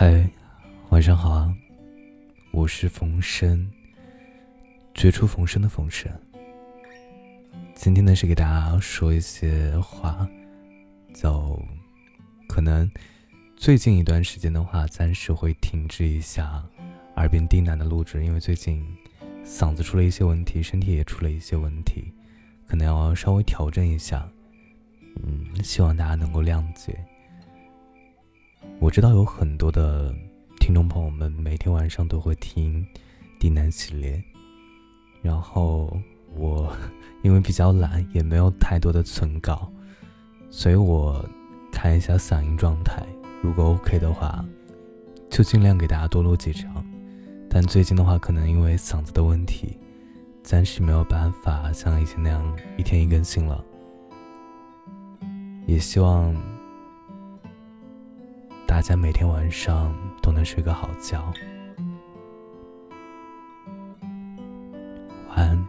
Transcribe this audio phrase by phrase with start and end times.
[0.00, 0.30] 嗨，
[0.90, 1.52] 晚上好啊！
[2.52, 3.68] 我是冯生，
[4.94, 6.08] 绝处逢生的冯生。
[7.74, 10.24] 今天呢是给大家说一些话，
[11.12, 11.60] 就
[12.48, 12.88] 可能
[13.56, 16.64] 最近一段时间的话，暂时会停止一下
[17.16, 18.86] 耳边低喃的录制，因为最近
[19.44, 22.14] 嗓子出了一些问题，身体也出了一些问题，
[22.68, 24.30] 可能要稍微调整一下。
[25.24, 26.96] 嗯，希望大家能够谅解。
[28.88, 30.14] 我知道有很多的
[30.58, 32.82] 听众朋友们每天晚上都会听
[33.38, 34.24] 地南系列，
[35.20, 35.94] 然后
[36.34, 36.74] 我
[37.20, 39.70] 因为比较懒，也没有太多的存稿，
[40.48, 41.22] 所以我
[41.70, 43.06] 看一下嗓音状态，
[43.42, 44.42] 如果 OK 的话，
[45.28, 46.82] 就尽量给大家多录几场。
[47.50, 49.76] 但最近的话，可能因为嗓子的问题，
[50.42, 53.62] 暂时没有办法像以前那样一天一更新了。
[55.66, 56.34] 也希望。
[58.68, 61.32] 大家每天晚上都能睡个好觉，
[65.30, 65.67] 晚安。